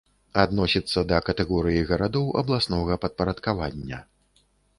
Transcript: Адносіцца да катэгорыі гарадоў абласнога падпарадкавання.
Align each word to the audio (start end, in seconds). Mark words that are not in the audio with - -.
Адносіцца 0.43 1.03
да 1.11 1.19
катэгорыі 1.27 1.83
гарадоў 1.91 2.25
абласнога 2.41 2.99
падпарадкавання. 3.05 4.03